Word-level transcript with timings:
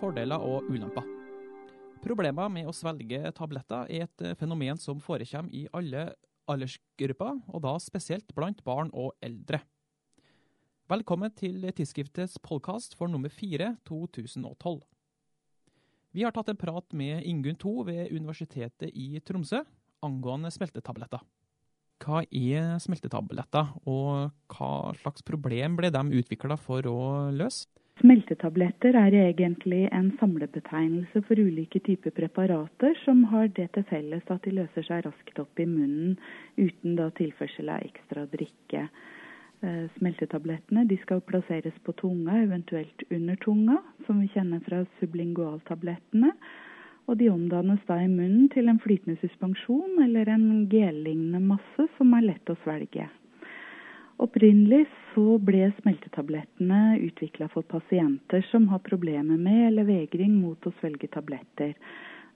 fordeler 0.00 0.42
og 0.42 0.66
ulemper. 0.70 1.06
Problemer 2.04 2.50
med 2.52 2.68
å 2.68 2.74
svelge 2.76 3.20
tabletter 3.36 3.88
er 3.88 4.06
et 4.08 4.24
fenomen 4.40 4.80
som 4.80 5.00
forekommer 5.00 5.54
i 5.56 5.64
alle 5.72 6.10
aldersgrupper, 6.50 7.38
og 7.48 7.62
da 7.64 7.76
spesielt 7.80 8.34
blant 8.36 8.60
barn 8.66 8.90
og 8.92 9.14
eldre. 9.24 9.62
Velkommen 10.92 11.32
til 11.32 11.64
tidsskriftets 11.72 12.36
podkast 12.44 12.98
for 12.98 13.08
nummer 13.08 13.32
fire 13.32 13.70
2012. 13.88 14.82
Vi 16.14 16.22
har 16.22 16.34
tatt 16.36 16.50
en 16.52 16.60
prat 16.60 16.92
med 16.92 17.24
Ingunn 17.24 17.56
To 17.58 17.80
ved 17.88 18.12
Universitetet 18.12 18.92
i 18.92 19.16
Tromsø 19.24 19.62
angående 20.04 20.52
smeltetabletter. 20.52 21.22
Hva 22.04 22.20
er 22.28 22.76
smeltetabletter, 22.82 23.70
og 23.88 24.34
hva 24.52 24.70
slags 25.00 25.24
problem 25.24 25.78
ble 25.78 25.88
de 25.94 26.04
utvikla 26.20 26.58
for 26.60 26.84
å 26.90 26.98
løse? 27.32 27.70
Smeltetabletter 28.00 28.96
er 28.98 29.14
egentlig 29.14 29.84
en 29.94 30.08
samlebetegnelse 30.18 31.20
for 31.28 31.38
ulike 31.38 31.78
typer 31.86 32.10
preparater 32.16 32.96
som 33.04 33.22
har 33.30 33.52
det 33.54 33.68
til 33.76 33.86
felles 33.86 34.32
at 34.34 34.42
de 34.42 34.54
løser 34.56 34.82
seg 34.82 35.04
raskt 35.06 35.38
opp 35.38 35.62
i 35.62 35.66
munnen 35.70 36.16
uten 36.58 36.98
tilførsel 37.20 37.70
av 37.70 37.86
ekstra 37.86 38.26
drikke. 38.34 38.88
Eh, 39.62 39.86
smeltetablettene 40.00 40.84
skal 41.04 41.22
plasseres 41.22 41.78
på 41.86 41.94
tunga, 42.02 42.42
eventuelt 42.42 43.06
under 43.10 43.36
tunga, 43.36 43.78
som 44.06 44.20
vi 44.20 44.28
kjenner 44.34 44.60
fra 44.66 44.82
sublingualtablettene. 44.98 46.34
Og 47.06 47.18
de 47.20 47.30
omdannes 47.30 47.80
da 47.86 48.00
i 48.02 48.08
munnen 48.08 48.48
til 48.50 48.68
en 48.68 48.80
flytende 48.82 49.20
suspensjon 49.22 50.02
eller 50.02 50.34
en 50.34 50.66
gellignende 50.72 51.40
masse 51.46 51.86
som 51.96 52.16
er 52.18 52.32
lett 52.32 52.50
å 52.50 52.58
svelge. 52.64 53.06
Opprinnelig 54.22 54.84
så 55.12 55.38
ble 55.42 55.68
smeltetablettene 55.80 56.98
utvikla 57.02 57.48
for 57.50 57.66
pasienter 57.66 58.44
som 58.50 58.68
har 58.70 58.82
problemer 58.86 59.38
med 59.40 59.68
eller 59.68 59.88
vegring 59.88 60.36
mot 60.38 60.66
å 60.66 60.72
svelge 60.78 61.10
tabletter. 61.10 61.74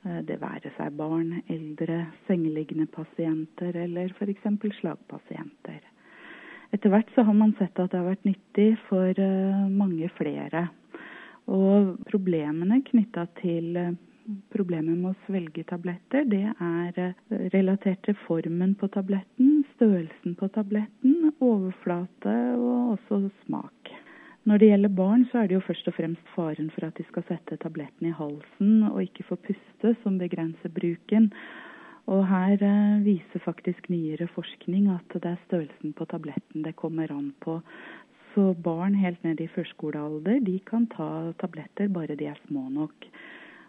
Eh, 0.04 0.18
det 0.26 0.40
være 0.42 0.72
seg 0.76 0.96
barn, 0.98 1.36
eldre, 1.46 2.00
sengeliggende 2.26 2.88
pasienter 2.90 3.78
eller 3.84 4.10
f.eks. 4.16 4.48
slagpasienter. 4.80 5.78
Etter 6.74 6.92
hvert 6.92 7.14
så 7.14 7.24
har 7.24 7.36
man 7.38 7.54
sett 7.60 7.78
at 7.78 7.92
det 7.92 8.00
har 8.00 8.10
vært 8.10 8.26
nyttig 8.28 8.72
for 8.88 9.14
eh, 9.14 9.62
mange 9.70 10.10
flere. 10.18 10.66
Og 11.48 11.94
problemene 12.10 12.82
knytta 12.90 13.28
til 13.38 13.78
eh, 13.78 13.94
problemer 14.52 14.96
med 14.96 15.12
å 15.12 15.26
svelge 15.26 15.64
tabletter, 15.68 16.26
det 16.28 16.44
er 16.52 17.00
eh, 17.02 17.46
relatert 17.54 18.02
til 18.06 18.16
formen 18.26 18.74
på 18.78 18.90
tabletten, 18.94 19.62
størrelsen 19.76 20.36
på 20.38 20.50
tabletten, 20.54 21.32
overflate 21.44 22.34
og 22.58 22.96
også 22.96 23.22
smak. 23.46 23.92
Når 24.48 24.60
det 24.60 24.68
gjelder 24.70 24.92
barn, 24.96 25.24
så 25.28 25.42
er 25.42 25.48
det 25.48 25.58
jo 25.58 25.64
først 25.66 25.88
og 25.90 25.96
fremst 25.98 26.28
faren 26.32 26.70
for 26.72 26.86
at 26.86 26.96
de 26.96 27.04
skal 27.10 27.24
sette 27.28 27.58
tabletten 27.60 28.08
i 28.08 28.14
halsen 28.16 28.86
og 28.88 29.02
ikke 29.04 29.26
få 29.28 29.36
puste, 29.44 29.92
som 30.02 30.16
begrenser 30.20 30.72
bruken. 30.72 31.28
Og 32.08 32.22
her 32.30 32.56
eh, 32.64 33.00
viser 33.04 33.44
faktisk 33.44 33.90
nyere 33.92 34.30
forskning 34.32 34.88
at 34.94 35.18
det 35.18 35.34
er 35.34 35.42
størrelsen 35.46 35.92
på 35.96 36.08
tabletten 36.08 36.64
det 36.64 36.76
kommer 36.80 37.12
an 37.12 37.32
på. 37.44 37.58
Så 38.32 38.52
barn 38.64 38.96
helt 38.96 39.20
ned 39.24 39.40
i 39.40 39.50
førskolealder 39.52 40.40
de 40.46 40.56
kan 40.68 40.86
ta 40.92 41.34
tabletter 41.40 41.92
bare 41.92 42.16
de 42.16 42.30
er 42.30 42.40
små 42.46 42.68
nok. 42.72 43.08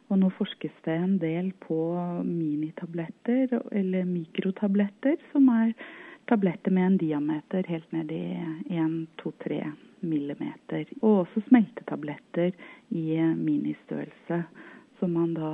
Og 0.09 0.17
nå 0.17 0.29
forskes 0.33 0.73
det 0.85 0.95
en 0.97 1.17
del 1.21 1.51
på 1.61 1.77
minitabletter 2.25 3.53
eller 3.71 4.07
mikrotabletter, 4.09 5.19
som 5.31 5.49
er 5.53 5.75
tabletter 6.29 6.73
med 6.73 6.85
en 6.85 6.97
diameter 7.01 7.69
helt 7.69 7.91
ned 7.93 8.11
i 8.13 8.23
1-2-3 8.73 9.61
millimeter. 10.01 10.89
Og 11.01 11.25
også 11.25 11.43
smeltetabletter 11.47 12.53
i 12.89 13.05
ministørrelse, 13.37 14.43
som 14.99 15.13
man 15.15 15.33
da 15.37 15.51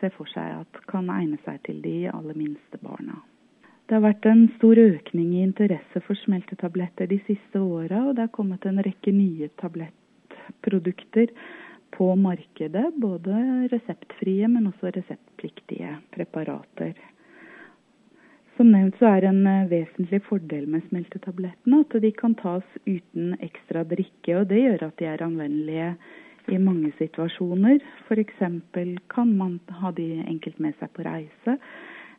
ser 0.00 0.12
for 0.16 0.28
seg 0.32 0.62
at 0.62 0.80
kan 0.90 1.10
egne 1.12 1.38
seg 1.44 1.60
til 1.68 1.82
de 1.84 1.96
aller 2.10 2.36
minste 2.36 2.80
barna. 2.82 3.20
Det 3.86 3.96
har 3.98 4.04
vært 4.04 4.26
en 4.30 4.44
stor 4.56 4.78
økning 4.78 5.32
i 5.34 5.44
interesse 5.44 6.00
for 6.06 6.18
smeltetabletter 6.24 7.08
de 7.10 7.18
siste 7.26 7.58
åra, 7.58 8.04
og 8.06 8.14
det 8.16 8.28
har 8.28 8.36
kommet 8.36 8.66
en 8.68 8.82
rekke 8.86 9.12
nye 9.14 9.48
tablettprodukter 9.60 11.32
på 11.96 12.12
markedet 12.16 12.88
både 13.02 13.36
reseptfrie, 13.72 14.48
men 14.48 14.70
også 14.70 14.92
reseptpliktige 14.96 15.96
preparater. 16.14 16.94
Som 18.56 18.72
nevnt 18.74 18.98
så 19.00 19.08
er 19.08 19.24
en 19.24 19.46
eh, 19.48 19.68
vesentlig 19.70 20.20
fordel 20.26 20.66
med 20.68 20.84
smeltetablettene 20.90 21.78
at 21.80 21.94
de 22.02 22.10
kan 22.12 22.34
tas 22.36 22.66
uten 22.84 23.36
ekstra 23.40 23.86
drikke. 23.88 24.34
og 24.36 24.50
Det 24.50 24.58
gjør 24.60 24.84
at 24.90 24.98
de 25.00 25.06
er 25.08 25.24
anvendelige 25.24 25.94
i 26.52 26.58
mange 26.60 26.92
situasjoner. 26.98 27.80
F.eks. 28.06 28.42
kan 29.08 29.32
man 29.36 29.60
ha 29.80 29.92
de 29.96 30.10
enkelt 30.26 30.60
med 30.60 30.76
seg 30.80 30.92
på 30.92 31.06
reise, 31.06 31.56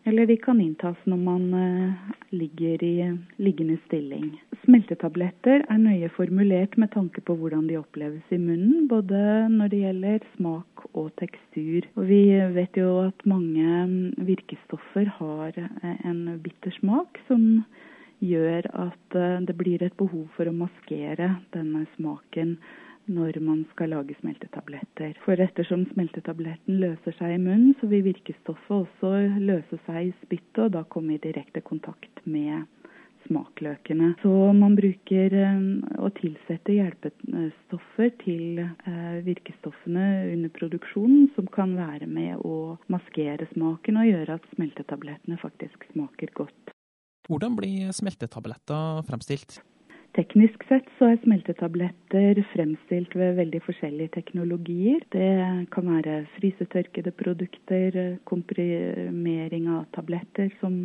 eller 0.04 0.26
de 0.26 0.38
kan 0.42 0.62
inntas 0.62 0.98
når 1.06 1.20
man 1.22 1.44
eh, 1.54 2.10
ligger 2.34 2.84
i 2.84 2.96
liggende 3.38 3.78
stilling. 3.86 4.32
Smeltetabletter 4.64 5.66
er 5.70 5.82
nøye 5.82 6.10
formulert 6.16 6.78
med 6.82 6.92
tanke 6.96 7.22
på 7.26 7.36
hvordan 7.38 7.68
de 7.70 7.78
oppleves 7.80 8.34
i 8.34 8.40
munnen, 8.42 8.88
både 8.90 9.22
når 9.54 9.72
det 9.74 9.84
gjelder 9.84 10.28
smak 10.36 10.86
og 10.92 11.12
tekstur. 11.22 11.86
Og 11.96 12.10
vi 12.10 12.24
vet 12.58 12.78
jo 12.82 12.92
at 13.06 13.26
mange 13.30 13.64
mm, 13.64 14.26
virkestoffer 14.26 15.12
har 15.20 15.58
eh, 15.58 16.06
en 16.08 16.26
bitter 16.42 16.74
smak 16.82 17.22
som 17.30 17.64
gjør 18.22 18.70
at 18.74 19.18
eh, 19.18 19.42
det 19.46 19.58
blir 19.58 19.84
et 19.86 19.98
behov 20.02 20.30
for 20.38 20.50
å 20.50 20.56
maskere 20.56 21.36
denne 21.54 21.86
smaken 21.98 22.58
når 23.10 23.40
man 23.44 23.64
skal 23.72 23.94
lage 23.96 24.16
smeltetabletter. 24.20 25.16
For 25.26 25.40
ettersom 25.42 25.88
smeltetabletten 25.94 26.82
løser 26.84 27.16
seg 27.18 27.36
i 27.36 27.42
munnen, 27.42 27.74
så 27.80 27.90
vil 27.92 28.06
virkestoffet 28.10 28.76
også 28.78 29.14
løse 29.42 29.80
seg 29.88 30.12
i 30.12 30.14
spyttet, 30.26 30.66
og 30.66 30.76
da 30.76 30.86
komme 30.86 31.16
i 31.16 31.24
direkte 31.24 31.64
kontakt 31.66 32.22
med 32.26 32.68
smakløkene. 33.28 34.14
Så 34.22 34.32
man 34.58 34.76
bruker 34.78 35.36
eh, 35.38 35.64
å 36.02 36.10
tilsette 36.18 36.76
hjelpestoffer 36.76 38.14
til 38.24 38.62
eh, 38.64 39.18
virkestoffene 39.26 40.08
under 40.34 40.54
produksjonen, 40.58 41.30
som 41.36 41.50
kan 41.54 41.76
være 41.78 42.10
med 42.10 42.42
å 42.46 42.78
maskere 42.92 43.50
smaken 43.54 44.02
og 44.02 44.10
gjøre 44.10 44.38
at 44.40 44.54
smeltetablettene 44.56 45.40
faktisk 45.42 45.86
smaker 45.94 46.34
godt. 46.38 46.76
Hvordan 47.30 47.56
blir 47.56 47.94
smeltetabletter 47.96 49.06
fremstilt? 49.08 49.62
Teknisk 50.12 50.64
sett 50.68 50.90
så 50.98 51.08
er 51.14 51.20
smeltetabletter 51.24 52.40
fremstilt 52.52 53.14
ved 53.16 53.38
veldig 53.38 53.62
forskjellige 53.64 54.12
teknologier. 54.18 55.06
Det 55.16 55.28
kan 55.72 55.88
være 55.88 56.16
frysetørkede 56.34 57.14
produkter, 57.16 57.98
komprimering 58.28 59.70
av 59.72 59.86
tabletter 59.96 60.52
som 60.60 60.76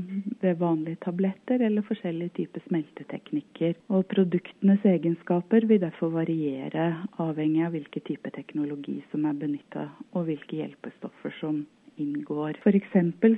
ved 0.45 0.61
vanlige 0.63 1.01
tabletter, 1.09 1.65
eller 1.67 1.83
forskjellige 1.89 2.37
typer 2.39 2.63
smelteteknikker. 2.69 3.75
Og 3.91 4.07
produktenes 4.15 4.87
egenskaper 4.87 5.67
vil 5.67 5.83
derfor 5.83 6.15
variere 6.15 6.93
avhengig 7.27 7.67
av 7.67 7.75
hvilken 7.75 8.07
type 8.07 8.31
teknologi 8.39 9.01
som 9.11 9.27
er 9.27 9.43
benytta, 9.43 9.89
og 10.15 10.31
hvilke 10.31 10.63
hjelpestoffer 10.63 11.35
som 11.41 11.65
inngår. 11.97 12.59
F.eks. 12.63 12.97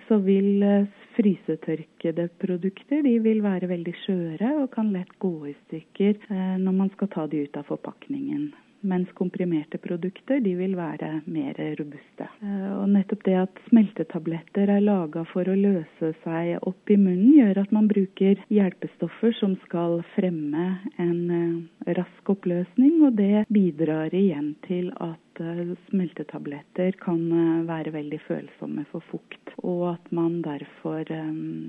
så 0.08 0.20
vil 0.24 0.62
eh, 0.62 0.86
frysetørkede 1.16 2.28
produkter 2.42 3.02
de 3.06 3.18
vil 3.24 3.42
være 3.44 3.70
veldig 3.70 3.96
skjøre 4.04 4.54
og 4.62 4.70
kan 4.74 4.92
lett 4.94 5.12
gå 5.22 5.34
i 5.50 5.56
stykker 5.66 6.16
eh, 6.30 6.56
når 6.62 6.80
man 6.84 6.96
skal 6.96 7.12
ta 7.14 7.26
de 7.26 7.44
ut 7.46 7.60
av 7.60 7.68
forpakningen 7.70 8.48
mens 8.80 9.10
komprimerte 9.18 9.78
produkter 9.82 10.38
de 10.40 10.52
vil 10.54 10.76
være 10.78 11.08
mer 11.26 11.56
robuste. 11.80 12.28
Eh, 12.42 12.72
og 12.78 12.86
nettopp 12.92 13.24
det 13.26 13.36
at 13.40 13.62
smeltetabletter 13.68 14.70
er 14.70 14.84
laga 14.84 15.24
for 15.32 15.50
å 15.50 15.56
løse 15.58 16.12
seg 16.22 16.62
opp 16.62 16.92
i 16.92 16.98
munnen, 17.00 17.32
gjør 17.40 17.62
at 17.64 17.74
man 17.74 17.88
bruker 17.90 18.38
hjelpestoffer 18.54 19.34
som 19.40 19.56
skal 19.64 19.98
fremme 20.14 20.68
en 21.02 21.68
rask 21.98 22.30
oppløsning, 22.34 23.00
og 23.02 23.18
det 23.18 23.46
bidrar 23.52 24.14
igjen 24.14 24.54
til 24.68 24.92
at 25.02 25.27
eh, 25.42 25.74
smeltetabletter 25.90 26.98
kan 27.02 27.22
være 27.68 27.94
veldig 27.94 28.20
følsomme 28.26 28.86
for 28.92 29.04
fukt, 29.10 29.54
og 29.62 29.94
at 29.94 30.12
man 30.12 30.40
derfor 30.46 31.04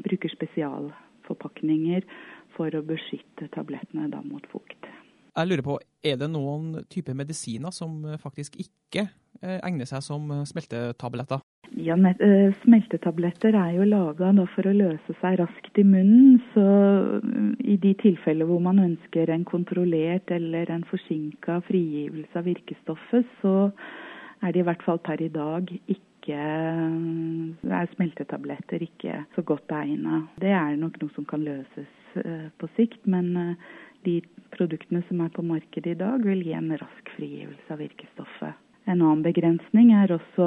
bruker 0.05 0.35
spesialforpakninger 0.35 2.07
for 2.57 2.73
å 2.75 2.85
beskytte 2.85 3.47
tablettene 3.55 4.23
mot 4.25 4.45
fukt. 4.51 4.89
Jeg 5.39 5.47
lurer 5.47 5.63
på, 5.63 5.79
Er 6.03 6.15
det 6.15 6.29
noen 6.31 6.85
typer 6.89 7.15
medisiner 7.15 7.73
som 7.75 8.05
eh, 8.07 8.19
faktisk 8.19 8.55
ikke 8.59 9.09
eh, 9.41 9.59
egner 9.59 9.87
seg 9.87 10.03
som 10.03 10.29
eh, 10.31 10.45
smeltetabletter? 10.47 11.43
Ja, 11.79 11.95
Smeltetabletter 12.63 13.55
er 13.55 13.77
jo 13.77 13.85
laga 13.87 14.33
for 14.51 14.67
å 14.67 14.73
løse 14.75 15.13
seg 15.21 15.37
raskt 15.39 15.79
i 15.79 15.85
munnen. 15.87 16.41
Så 16.51 16.65
i 17.63 17.77
de 17.79 17.93
tilfeller 18.01 18.49
hvor 18.49 18.59
man 18.63 18.81
ønsker 18.83 19.31
en 19.31 19.45
kontrollert 19.47 20.31
eller 20.31 20.71
en 20.73 20.83
forsinka 20.89 21.61
frigivelse 21.69 22.35
av 22.35 22.49
virkestoffet, 22.49 23.25
så 23.39 23.71
er 24.43 24.51
det 24.51 24.63
i 24.63 24.67
hvert 24.67 24.83
fall 24.83 24.99
per 24.99 25.23
i 25.23 25.31
dag 25.31 25.71
ikke 25.87 26.35
er 26.35 27.91
smeltetabletter 27.95 28.83
ikke 28.83 29.23
så 29.35 29.43
godt 29.47 29.71
egna. 29.71 30.25
Det 30.41 30.51
er 30.51 30.75
nok 30.79 30.99
noe 30.99 31.15
som 31.15 31.27
kan 31.29 31.45
løses 31.47 32.15
på 32.59 32.71
sikt, 32.75 33.05
men 33.07 33.55
de 34.03 34.19
produktene 34.51 35.03
som 35.07 35.21
er 35.23 35.31
på 35.31 35.45
markedet 35.47 35.95
i 35.95 36.01
dag, 36.01 36.23
vil 36.27 36.43
gi 36.43 36.57
en 36.57 36.73
rask 36.79 37.13
frigivelse 37.15 37.71
av 37.71 37.87
virkestoffet. 37.87 38.68
En 38.89 39.03
annen 39.03 39.21
begrensning 39.21 39.91
er 39.93 40.09
også 40.15 40.45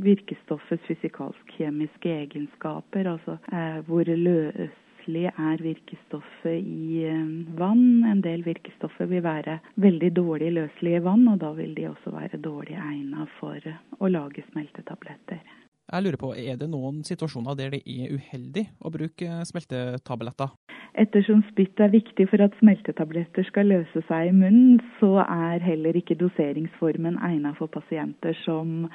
virkestoffets 0.00 0.86
fysikalsk-kjemiske 0.88 2.12
egenskaper, 2.22 3.10
altså 3.10 3.36
eh, 3.52 3.82
hvor 3.84 4.08
løselig 4.08 5.26
er 5.28 5.60
virkestoffet 5.60 6.56
i 6.56 7.04
eh, 7.10 7.26
vann. 7.60 8.06
En 8.08 8.24
del 8.24 8.46
virkestoffer 8.48 9.10
vil 9.12 9.26
være 9.26 9.58
veldig 9.76 10.12
dårlig 10.16 10.54
løselige 10.56 11.02
i 11.02 11.04
vann, 11.04 11.28
og 11.28 11.42
da 11.44 11.52
vil 11.58 11.76
de 11.76 11.90
også 11.90 12.14
være 12.16 12.40
dårlig 12.40 12.80
egnet 12.80 13.36
for 13.36 13.60
å 14.00 14.08
lage 14.08 14.46
smeltetabletter. 14.54 15.44
Jeg 15.90 16.06
lurer 16.06 16.20
på, 16.22 16.32
Er 16.38 16.56
det 16.56 16.70
noen 16.70 17.04
situasjoner 17.04 17.56
der 17.58 17.76
det 17.76 17.82
er 17.84 18.14
uheldig 18.14 18.68
å 18.80 18.92
bruke 18.94 19.40
smeltetabletter? 19.44 20.54
Ettersom 20.98 21.42
spytt 21.50 21.80
er 21.80 21.92
viktig 21.92 22.26
for 22.30 22.42
at 22.42 22.56
smeltetabletter 22.58 23.46
skal 23.46 23.70
løse 23.70 24.02
seg 24.08 24.30
i 24.30 24.36
munnen, 24.36 24.80
så 24.98 25.20
er 25.22 25.62
heller 25.62 25.96
ikke 25.96 26.18
doseringsformen 26.18 27.20
egnet 27.22 27.58
for 27.60 27.70
pasienter 27.70 28.34
som 28.44 28.88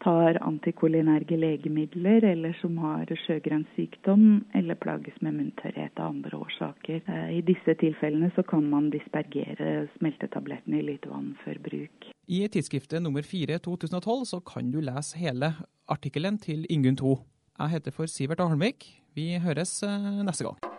tar 0.00 0.38
antikolinerge 0.46 1.36
legemidler, 1.36 2.24
eller 2.24 2.54
som 2.60 2.78
har 2.80 3.10
sjøgrønnssykdom 3.26 4.22
eller 4.56 4.78
plages 4.80 5.18
med 5.20 5.36
munntørrhet 5.36 6.00
av 6.00 6.14
andre 6.14 6.40
årsaker. 6.40 7.02
Eh, 7.04 7.28
I 7.38 7.42
disse 7.44 7.74
tilfellene 7.82 8.30
så 8.36 8.44
kan 8.46 8.64
man 8.70 8.88
dispergere 8.94 9.88
smeltetablettene 9.98 10.80
i 10.80 10.86
litt 10.92 11.08
vann 11.10 11.34
før 11.44 11.60
bruk. 11.66 12.10
I 12.30 12.46
tidsskriftet 12.48 13.02
nummer 13.02 13.26
4 13.26 13.58
2012 13.66 14.24
så 14.32 14.40
kan 14.46 14.70
du 14.72 14.80
lese 14.84 15.18
hele 15.20 15.52
artikkelen 15.90 16.38
til 16.40 16.64
Ingunn 16.70 16.96
2. 17.00 17.18
Jeg 17.60 17.76
heter 17.76 17.92
for 17.92 18.08
Sivert 18.08 18.40
Ahlmvik. 18.40 18.86
Vi 19.18 19.34
høres 19.42 19.82
eh, 19.84 20.12
neste 20.24 20.48
gang. 20.48 20.69